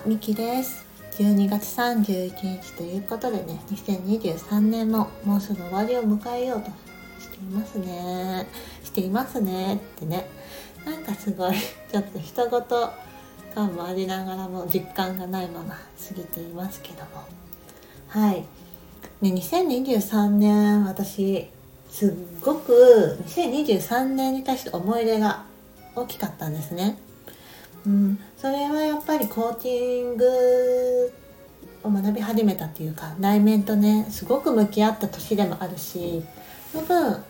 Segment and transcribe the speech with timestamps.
[0.00, 0.86] は、みきです。
[1.18, 6.70] 12月31日ということでね、2023年ももうすぐ終わりを迎えようと
[7.20, 8.46] していますね。
[8.82, 10.26] していますねってね。
[10.86, 11.54] なんかすごい、
[11.92, 12.90] ちょっと人事
[13.54, 17.26] 感もありながらも実感がないまま過ぎていますけども。
[18.08, 18.44] はい。
[19.20, 21.50] ね、2023年、私、
[21.90, 25.44] すっごく2023年に対して思い入れが
[25.94, 26.96] 大きかったんですね。
[27.86, 31.12] うん、それはやっぱりコーチング
[31.82, 36.22] を学び始めたっていうか内面とねすごく向き合った年でもあるし
[36.72, 37.24] その分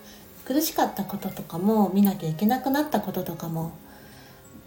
[0.45, 3.73] 苦しかったこととかも見なきゃいけなくなったこととかも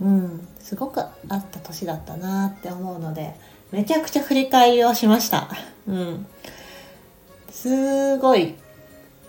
[0.01, 3.35] うんすごくあった年だったなって思うので
[3.71, 5.49] めちゃくちゃ振り返りをしました。
[5.87, 6.27] うん、
[7.49, 8.53] すごい。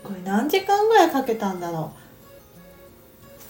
[0.02, 1.92] これ何時間ぐらいかけたんだろ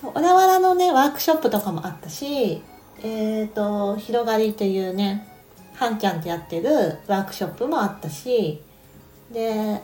[0.02, 0.06] う。
[0.06, 2.62] 小田原のねワークショップとかもあったし
[3.06, 5.28] えーと広がりっていうね
[5.74, 8.62] はんちゃんってやってるワークショップもあったし
[9.30, 9.82] で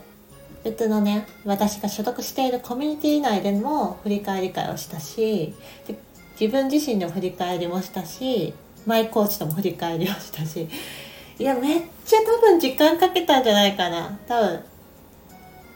[0.65, 5.55] 別のね私が所属しているコミュニティ内でも振り返り会をしたし
[5.87, 5.99] で
[6.41, 8.55] 自分自身でも振り返りもしたし
[8.87, 10.67] マイコーチとも振り返りをしたし
[11.39, 14.63] いやめっちゃ多分時間かけたんじゃないかな多分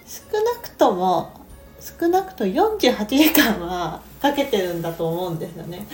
[0.07, 1.45] 少なくとも
[1.81, 5.87] 少なくと48時間はかけてるんだと思うんですよね。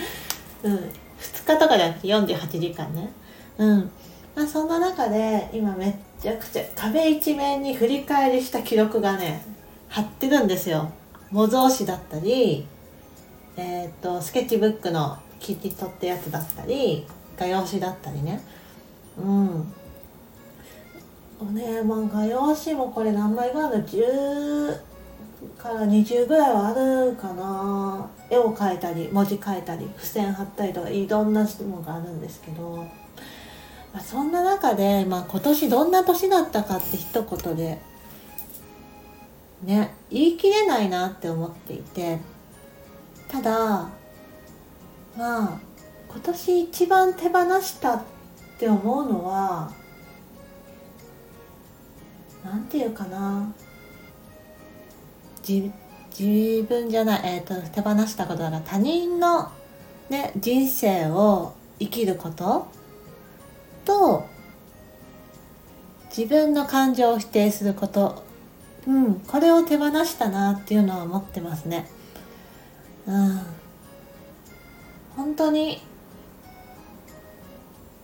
[0.63, 0.89] うん、
[1.21, 3.11] 2日とかじゃなくて48時間ね。
[3.57, 3.91] うん
[4.35, 9.45] まあ、そんな中で今めっちゃくちゃ壁一面に振り返りした記録がね
[9.89, 10.91] 貼ってるんですよ。
[11.31, 12.65] 模造紙だったり、
[13.57, 17.05] えー、とスケッチブックの切り取ったやつだったり
[17.37, 18.41] 画用紙だったりね。
[19.17, 19.73] うん
[21.53, 24.79] ねえまあ画用紙もこれ何枚ぐらいの10
[25.57, 32.77] から20ぐらいはあるかな絵を描いたり文字書いたり付箋貼ったりとかいろんなものがあるんですけど、
[33.93, 37.81] まあ、そんな中で、まあ、今年どんな年だったかって一言で
[39.63, 42.19] ね言い切れないなって思っていて
[43.27, 43.89] ただ
[45.17, 45.59] まあ
[46.07, 48.03] 今年一番手放したっ
[48.57, 49.71] て思うのは
[52.45, 53.53] なんていうかな
[55.45, 55.69] 自
[56.17, 59.51] 自分じゃない、えーと、手放したことだから他人の、
[60.09, 62.67] ね、人生を生きること
[63.85, 64.25] と
[66.15, 68.23] 自分の感情を否定すること、
[68.85, 71.89] うん、これを手放したなっていうのは思ってますね。
[73.07, 73.41] うん、
[75.15, 75.81] 本当に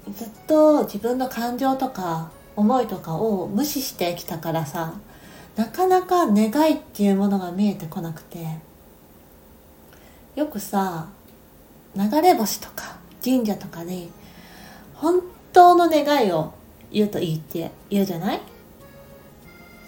[0.09, 4.94] ずっと自分の感情とか思いとかを無視してきたからさ。
[5.57, 8.66] なかなか願いっていうものが見えてこなくて。
[10.35, 11.07] よくさ
[11.95, 14.07] 流れ星とか神社とかで
[14.94, 15.19] 本
[15.51, 16.53] 当の願いを
[16.91, 18.41] 言うといいって言うじゃない？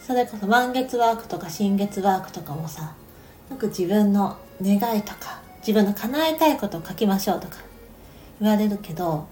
[0.02, 2.96] それこそ満月ワークとか新月ワークとかもさ
[3.52, 7.58] よく自分の願いとか自分の叶えたいことを書きましょうとか
[8.42, 9.28] 言われるけど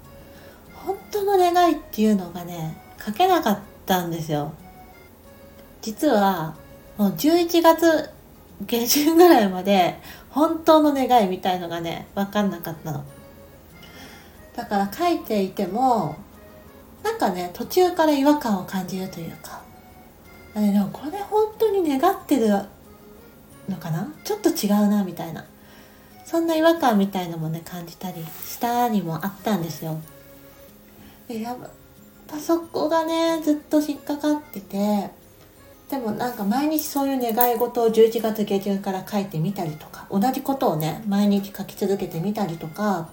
[0.75, 4.53] 本当の願いっていうのがね書けなかったんですよ。
[5.81, 6.55] 実は
[6.97, 8.09] もう11月
[8.65, 9.99] 下旬ぐらいまで
[10.29, 13.05] 本当の願いみたいのがね分かんなかったの。
[14.55, 16.17] だから書いていても
[17.03, 19.61] なんかね途中から違和感を感じるというか。
[20.55, 22.49] あれでもこれ本当に願ってる
[23.69, 24.11] のかな？
[24.23, 25.45] ちょっと違うなみたいな。
[26.25, 30.01] そんな違和感みたいのもね感じたりしたりもあったんですよ。
[31.27, 31.57] でやっ
[32.27, 35.15] ぱそこがねずっと引っかかってて。
[36.07, 43.09] もなんか毎日そういう願い事を11月下旬から書いてみたりとか同じことをね毎日書き続けてみたりとか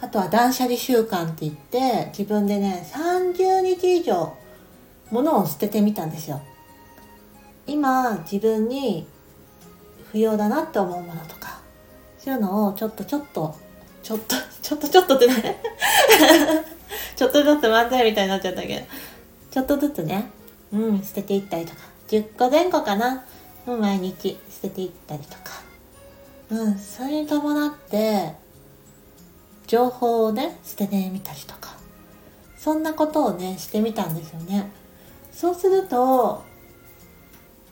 [0.00, 4.34] あとは断捨離習慣って言って自分でね30日以上
[5.10, 6.42] 物を捨ててみたんですよ。
[7.66, 9.06] 今自分に
[10.10, 11.60] 不要だなって思うものとか
[12.18, 13.54] そういうのをちょっとちょっと
[14.02, 15.60] ちょっとちょっとちょっとってね
[17.16, 18.86] ちょっとずつ漫才みたいになっちゃったけど
[19.50, 20.30] ちょっとずつね
[20.74, 21.78] うん、捨てていったりとか。
[22.08, 23.24] 10個前後かな。
[23.64, 25.62] もう毎日捨てていったりとか。
[26.50, 28.34] うんそれに伴って
[29.66, 31.74] 情報をね捨ててみたりとか。
[32.58, 34.70] そんなことをねしてみたんですよね。
[35.32, 36.42] そうすると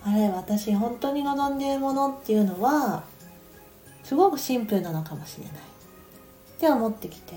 [0.04, 3.04] あれ私本当に望んでいるものっていうのは
[4.04, 5.54] すごくシンプルなのかもしれない。
[5.54, 5.56] っ
[6.58, 7.34] て思ってきて。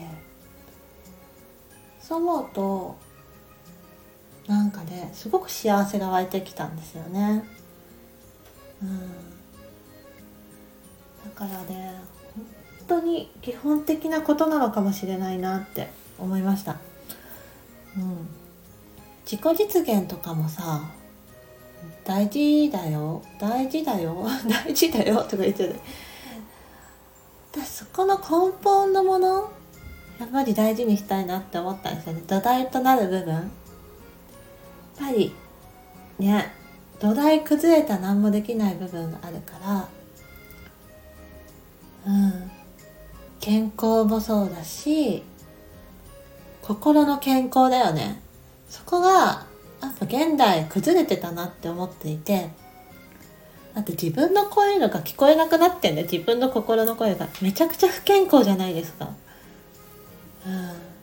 [2.02, 2.98] そう思うと
[4.48, 7.44] なんかねすごく幸せが湧いてきたんですよね。
[8.82, 9.00] うん。
[11.24, 12.02] だからね
[12.88, 15.90] 本当に基本的なことなのかもしれないなって
[16.20, 16.78] 思いました。
[17.98, 18.28] うん。
[19.26, 20.92] 自己実現とかもさ
[22.04, 24.16] 大事だよ大事だよ
[24.48, 25.76] 大事だよとか言ってて
[27.52, 29.50] 私そこの根本のもの
[30.20, 32.22] やっぱり大事にしたいなって思ったんですよね。
[32.28, 33.52] 土台となる部分。
[34.98, 35.34] ぱり
[36.20, 36.52] ね
[37.00, 39.90] 土台崩れた何もできない部分があるから
[42.08, 42.52] うん。
[43.40, 45.24] 健康もそうだし
[46.62, 48.22] 心の健康だよね。
[48.70, 49.46] そこが
[49.82, 52.50] やっぱ現代崩れてたなって思っていて
[53.76, 57.28] だって自分の声のが聞こえなくなってんだ自分の心の声が。
[57.42, 59.10] めちゃくちゃ不健康じゃないですか。
[60.48, 60.96] うん。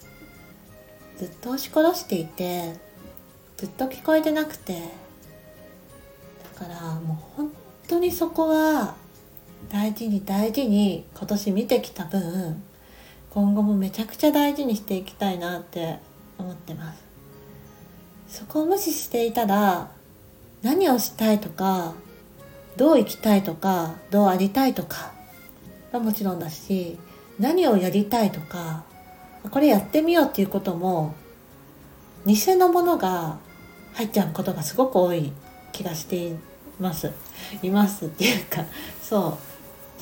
[1.19, 2.75] ずっと押し殺していて
[3.62, 4.73] ずっと聞こえてなくて。
[6.59, 7.53] だからもう本
[7.87, 8.97] 当にそこは
[9.70, 12.61] 大事に大事に今年見てきた分
[13.31, 16.00] 今後もめちゃくちゃ大事にしていきたいなって
[16.38, 17.05] 思ってます。
[18.26, 19.93] そこを無視していたら
[20.62, 21.94] 何をしたいとか
[22.76, 25.12] どう生きたいとかどうありたいとか
[25.93, 26.99] はもちろんだし
[27.38, 28.82] 何をやりたいとか
[29.49, 31.15] これやってみようっていうことも
[32.26, 33.38] 偽のものが
[33.94, 35.33] 入っちゃうことがすごく多い
[35.73, 36.37] 気がしてい
[36.81, 37.11] ます。
[37.62, 38.65] いますっていうか
[39.03, 39.39] そ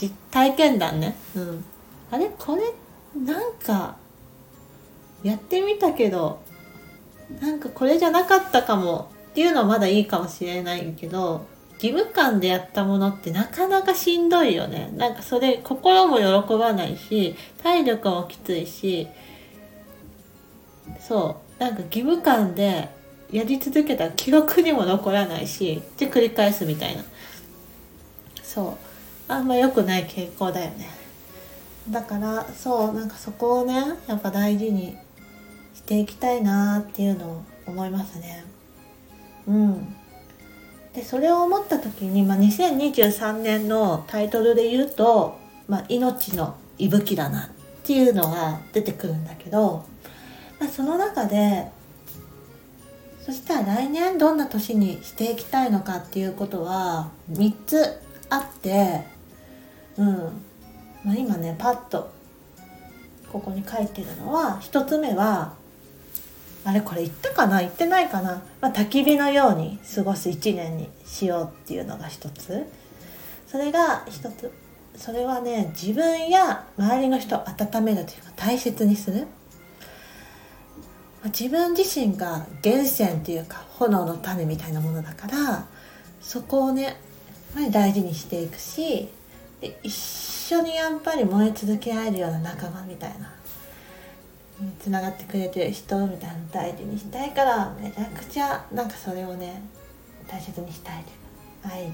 [0.03, 0.07] う。
[0.31, 1.17] 体験談ね。
[1.35, 1.65] うん。
[2.11, 2.31] あれ？
[2.39, 2.63] これ？
[3.21, 3.97] なんか
[5.23, 6.41] やってみたけど
[7.41, 11.45] なんかこれじゃなかったかもっていうのはまだいいかもしれないけど
[11.83, 14.93] 義務感でやったものってなかなかしんどいよね。
[14.97, 19.09] なんかそれ心も喜ばないし体力もきついし
[21.01, 21.63] そう。
[21.63, 22.89] なんか義務感で
[23.33, 27.05] やり続けたら記録にも残らないしで繰り返すみたいな
[28.43, 28.79] そ
[29.29, 30.89] うあんま良くない傾向だよね
[31.89, 33.75] だからそうなんかそこをね
[34.07, 34.97] やっぱ大事に
[35.75, 38.45] していきたいなっていうのを思いますね。
[39.47, 39.97] うん。
[40.95, 45.39] でそれを思った時に、まあ、2023年のタイトルで言うと
[45.69, 47.49] 「まあ、命の息吹だな」っ
[47.85, 49.85] ていうのが出てくるんだけど、
[50.59, 51.71] まあ、その中で
[53.25, 59.05] そしたら来年どんな年にしていきたいのかっていうことは3つあって
[59.97, 60.07] うん、
[61.05, 62.11] まあ、今ねパッと
[63.33, 65.55] ここに書いてるのは1つ目は
[66.65, 67.61] あれこれ言ったかな？
[67.61, 72.67] 言ってないかな、まあ、焚き火のように過ごす1年にしようっていうのが一つ。
[73.47, 74.53] それが一つ。
[74.97, 79.27] それはね自分や周りの人を温めるというか大切にする。
[81.27, 85.67] 自分自身が源泉っていうか炎の種みたいなものだから
[86.21, 86.95] そこをねやっ
[87.55, 89.09] ぱり大事にしていくし
[89.61, 93.33] で一緒にやっぱり燃え続け合えるような仲間みたいな
[94.81, 99.63] つながってくれてる人みたいなの大事にしたいからめちゃくちゃなんかそれをね
[100.27, 101.05] 大切にしたい
[101.63, 101.93] 愛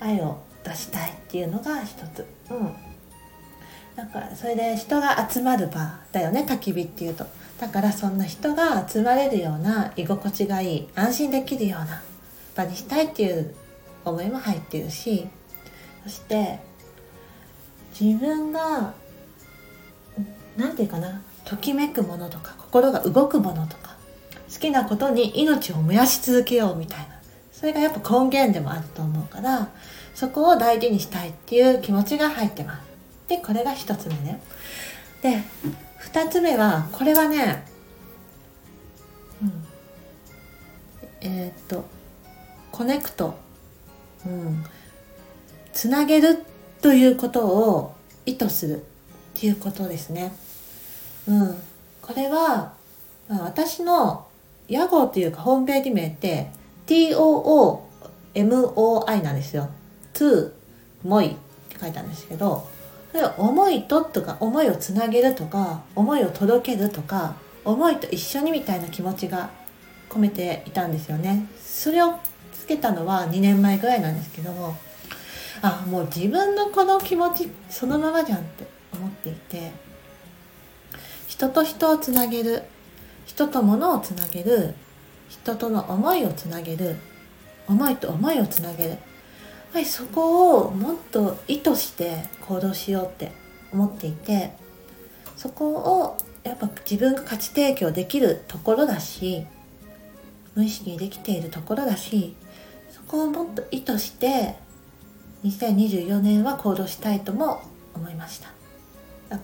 [0.00, 2.26] 愛を出したいっていうのが一つ。
[2.50, 2.93] うん。
[3.96, 7.26] だからそれで人が集まる場だよね焚き火っていうと。
[7.58, 12.02] だからそんな人が集まれるような居心地がいい安心できるような
[12.56, 13.54] 場にしたいっていう
[14.04, 15.26] 思いも入ってるし
[16.02, 16.58] そして
[17.98, 18.92] 自分が
[20.56, 23.96] 何て言うかなときめくものとか心が動くものとか
[24.52, 27.06] 好きなことに命を燃やし続けようみたいな
[27.52, 29.68] それがやっぱ根源でもあると思うから
[30.14, 32.93] そこを大事にしたいっていう気持ちが入ってます。
[33.28, 34.40] でこれが一つ目ね。
[35.22, 35.42] で
[35.98, 37.64] 二つ目はこれはね
[39.42, 39.66] うん。
[41.20, 41.84] えー、っと
[42.70, 43.34] コネクト。
[44.26, 44.64] うん。
[45.72, 46.44] つなげる
[46.80, 47.94] ということを
[48.26, 48.84] 意図する。
[49.34, 50.32] っていうことですね。
[51.26, 51.56] うん、
[52.00, 52.74] これは、
[53.28, 54.28] まあ、私の
[54.68, 56.50] 屋号というかホームページ名って
[56.86, 57.82] TOOMOI
[59.22, 59.68] なんですよ。
[60.12, 60.52] to
[61.02, 61.34] もいっ
[61.68, 62.68] て書いたんですけど、
[63.14, 69.50] それは思いととか思いをつなげるとか思いを届けるとか思いと一緒にみたいな気持ちが
[70.10, 71.46] 込めていたんですよね。
[71.64, 72.18] それを
[72.52, 74.76] つけたのは2年前ぐらいなんですけども、
[75.62, 79.70] あ、もう自分のこの気持ちそのままじゃんって思っていて、
[81.28, 82.64] 人と人をつなげる
[83.26, 84.74] 人と物をつなげる
[85.28, 86.96] 人との思いをつなげる
[87.68, 88.98] 思いと思いをつなげる
[89.74, 93.32] ぱりそこをもっと意図して行動しようって
[93.72, 94.52] 思っていて
[95.36, 99.44] そこをやっぱ自分が価値提供できるところだし
[100.54, 102.36] 無意識にできているところだし
[102.90, 104.54] そこをもっと意図して
[105.42, 107.62] 2024年は行動したいとも
[107.94, 108.48] 思いました。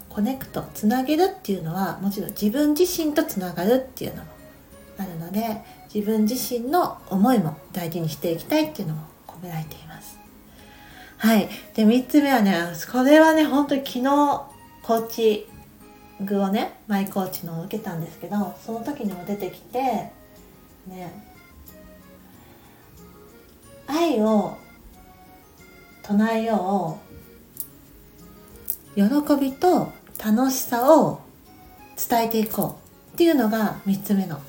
[0.08, 4.28] コネクトつなげるっていうのはもちろん自分自身とつながるっていうのも
[4.98, 10.19] あるので自分自身の思いも大事にしていきたいっていうのも込められています。
[11.20, 11.50] はい。
[11.74, 12.56] で3つ目はね
[12.90, 14.02] これはね本当に昨日
[14.82, 15.46] コーチ
[16.22, 20.10] グをねマイコーチのを受けたんですけどその時にも出てきて
[20.86, 21.30] ね
[23.86, 24.56] 愛を
[26.02, 26.98] 唱えよ
[28.96, 29.92] う喜びと
[30.24, 31.20] 楽しさを
[31.96, 32.78] 伝えていこ
[33.12, 34.40] うっていうのが3つ目の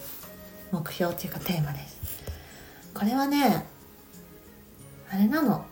[0.72, 2.00] 目標っていうかテーマです。
[2.94, 3.66] これはね
[5.12, 5.66] あれなの。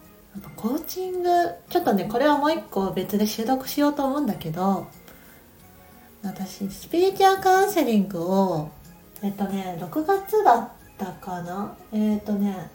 [0.55, 1.29] コーチング
[1.69, 4.88] ちょっとねこれはもう一個別で収録しようと思うんだけど
[6.24, 8.69] 私スピリチュアカウンセリングを
[9.22, 11.75] えっとね6月だったかな？
[11.91, 12.69] えっとね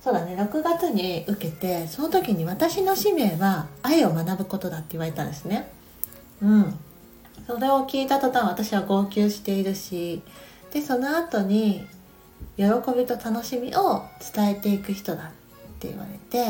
[0.00, 5.70] そうだね6月に受けてその時に私の使命は愛を学ぶことだって言われたんですね。
[6.42, 6.78] うん。
[7.46, 10.22] それを聞いた途端私は号泣しているし
[10.72, 11.84] でその後に
[12.56, 12.64] 喜
[12.96, 14.04] びと楽しみを
[14.34, 15.32] 伝えていく人だ
[15.80, 16.44] って言われて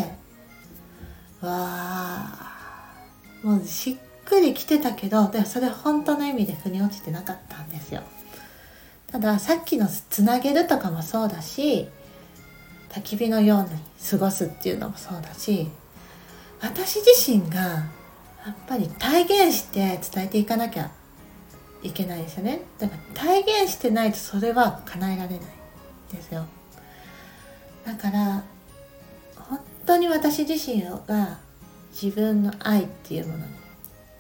[1.41, 2.97] わあ
[3.45, 8.03] もうしっくりきてたけどでもそれ本当の意味で腑に落ちてなかったんですよ。
[9.07, 11.89] たださっきのつなげるとかもそうだし
[12.91, 13.69] 焚き火のように
[14.09, 15.69] 過ごすっていうのもそうだし
[16.61, 17.87] 私自身がや
[18.53, 20.91] っぱり体現して伝えていかなきゃ
[21.83, 22.63] いけないですよね。
[22.79, 25.39] だから体現してないとそれは叶えられない
[26.13, 26.47] ですよ。
[27.87, 28.45] だから
[29.91, 31.39] 当に私自身が
[31.93, 33.53] 自分の愛っていうものに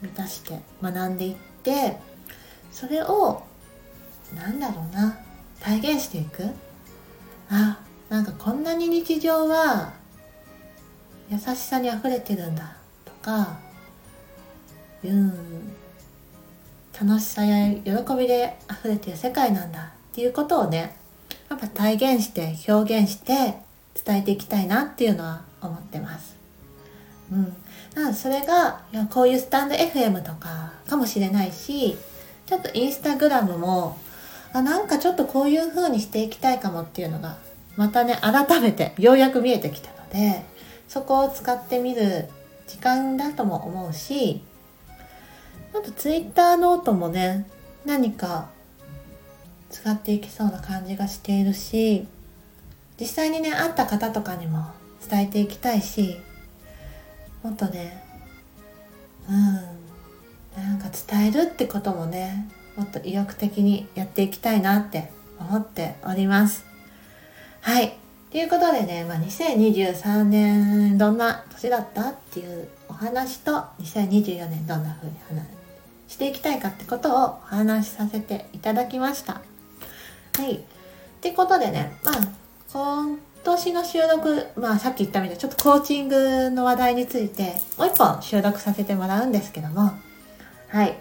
[0.02, 1.96] 満たして学んでいって
[2.72, 3.42] それを
[4.34, 5.16] なんだろうな
[5.60, 6.42] 体現していく。
[7.50, 9.92] あなんかこんなに日常は
[11.30, 13.58] 優しさにあふれてるんだとか
[15.04, 15.72] うん
[17.00, 20.96] 楽しさや喜びであふれてる世界なんだっていうことをね
[21.48, 23.58] やっぱ体現して表現して
[24.04, 26.37] 伝えていきたいなっていうのは思ってます。
[27.33, 27.57] うん、
[27.95, 31.97] なそれがやこういうスタンド FM とかかもしれないし
[32.47, 33.97] ちょっとインスタグラムも
[34.52, 37.38] あなんかちょっとこういう風にしていきたいかもっていうのが
[37.76, 40.45] またね改めてようやく見えてきたので
[40.88, 42.29] そこを使ってみる
[42.67, 44.43] 時間だとも思うし
[45.73, 47.49] あとツイッターノートもね
[47.85, 48.49] 何か
[49.71, 52.09] 使っていきそうな感じがしているし
[52.99, 54.67] 実際にね会った方とかにも
[55.09, 56.19] 伝えていきたいし
[57.42, 58.04] もっとね
[59.28, 59.80] うん
[60.62, 66.71] なんか伝えるってこともねもっと意欲的にやっていきたいなって思っております
[67.62, 67.95] はい。
[68.30, 75.47] ということでね、まあ、2023年どんな年だったっていうお話と2024年どんな風に話
[76.09, 79.35] していきたいかってことをお話しさせていただきました。
[80.37, 80.54] はい。
[80.54, 80.61] っ
[81.21, 82.14] てことでね、まあ、
[82.73, 89.92] 今年の収録、まあさっき言ったみたいにちょっとコーチングの話題についてもう一本収録させてもらうんですけども、
[90.68, 90.97] はい。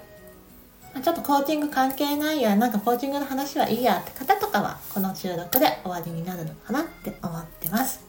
[1.03, 8.03] ちょっとコーチング関係ないや、なんかコーチングの話はいいやって方とかは、この収録で終わりになるのかなって思ってます。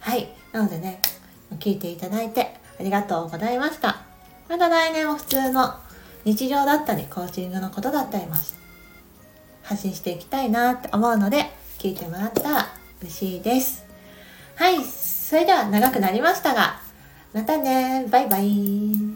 [0.00, 0.28] はい。
[0.52, 1.00] なのでね、
[1.58, 4.02] 聞いていただいてありがとうございました。
[4.48, 5.74] また来年も普通の
[6.24, 8.34] 日常だったり、コーチングのことだったりも
[9.62, 13.84] 発信していきたいなって思うので、聞いてもらったら嬉しいです。
[14.56, 14.84] はい。
[14.84, 16.80] それでは長くなりましたが、
[17.32, 18.06] またね。
[18.10, 19.07] バイバイ。